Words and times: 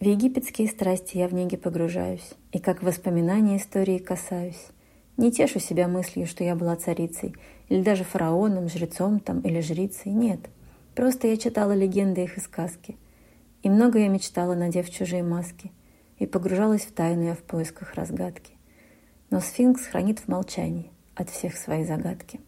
В 0.00 0.04
египетские 0.04 0.68
страсти 0.68 1.18
я 1.18 1.28
в 1.28 1.34
неге 1.34 1.56
погружаюсь, 1.56 2.34
и 2.50 2.58
как 2.58 2.82
воспоминания 2.82 3.58
истории 3.58 3.98
касаюсь. 3.98 4.66
Не 5.16 5.30
тешу 5.30 5.60
себя 5.60 5.86
мыслью, 5.86 6.26
что 6.26 6.42
я 6.42 6.56
была 6.56 6.74
царицей, 6.74 7.36
или 7.68 7.80
даже 7.80 8.02
фараоном, 8.02 8.68
жрецом 8.68 9.20
там 9.20 9.40
или 9.40 9.60
жрицей. 9.60 10.10
Нет, 10.10 10.40
просто 10.96 11.28
я 11.28 11.36
читала 11.36 11.72
легенды 11.72 12.24
их 12.24 12.36
и 12.36 12.40
сказки. 12.40 12.96
И 13.62 13.70
много 13.70 14.00
я 14.00 14.08
мечтала, 14.08 14.56
надев 14.56 14.90
чужие 14.90 15.22
маски, 15.22 15.70
и 16.18 16.26
погружалась 16.26 16.82
в 16.82 16.92
тайну 16.92 17.22
я 17.26 17.34
в 17.34 17.42
поисках 17.42 17.94
разгадки. 17.94 18.54
Но 19.30 19.40
сфинкс 19.40 19.86
хранит 19.86 20.18
в 20.18 20.28
молчании 20.28 20.90
от 21.14 21.30
всех 21.30 21.56
свои 21.56 21.84
загадки. 21.84 22.40